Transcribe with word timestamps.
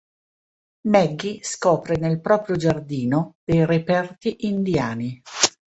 Maggie 0.87 1.41
scopre 1.43 1.95
nel 1.95 2.21
proprio 2.21 2.55
giardino 2.55 3.35
dei 3.43 3.63
reperti 3.67 4.47
indiani. 4.47 5.21